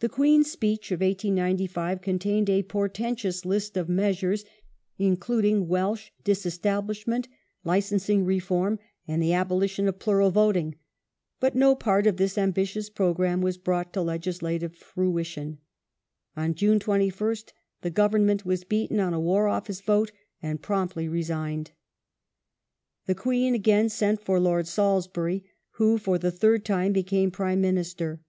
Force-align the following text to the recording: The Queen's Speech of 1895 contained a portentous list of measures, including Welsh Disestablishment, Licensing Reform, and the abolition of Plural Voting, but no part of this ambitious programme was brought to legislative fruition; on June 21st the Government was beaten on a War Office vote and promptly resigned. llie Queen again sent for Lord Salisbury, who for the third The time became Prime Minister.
The 0.00 0.08
Queen's 0.08 0.50
Speech 0.50 0.90
of 0.90 1.00
1895 1.00 2.02
contained 2.02 2.50
a 2.50 2.64
portentous 2.64 3.44
list 3.44 3.76
of 3.76 3.88
measures, 3.88 4.44
including 4.98 5.68
Welsh 5.68 6.10
Disestablishment, 6.24 7.28
Licensing 7.62 8.24
Reform, 8.24 8.80
and 9.06 9.22
the 9.22 9.34
abolition 9.34 9.86
of 9.86 10.00
Plural 10.00 10.32
Voting, 10.32 10.74
but 11.38 11.54
no 11.54 11.76
part 11.76 12.08
of 12.08 12.16
this 12.16 12.36
ambitious 12.36 12.90
programme 12.90 13.40
was 13.40 13.58
brought 13.58 13.92
to 13.92 14.02
legislative 14.02 14.74
fruition; 14.74 15.58
on 16.36 16.56
June 16.56 16.80
21st 16.80 17.52
the 17.82 17.90
Government 17.90 18.44
was 18.44 18.64
beaten 18.64 18.98
on 18.98 19.14
a 19.14 19.20
War 19.20 19.46
Office 19.46 19.80
vote 19.80 20.10
and 20.42 20.60
promptly 20.62 21.06
resigned. 21.08 21.70
llie 23.08 23.16
Queen 23.16 23.54
again 23.54 23.88
sent 23.88 24.20
for 24.20 24.40
Lord 24.40 24.66
Salisbury, 24.66 25.44
who 25.74 25.96
for 25.96 26.18
the 26.18 26.32
third 26.32 26.62
The 26.62 26.64
time 26.64 26.92
became 26.92 27.30
Prime 27.30 27.60
Minister. 27.60 28.20